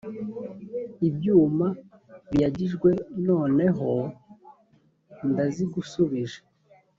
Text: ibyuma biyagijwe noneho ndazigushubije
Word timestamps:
ibyuma 1.07 1.67
biyagijwe 2.31 2.89
noneho 3.27 3.91
ndazigushubije 5.29 6.39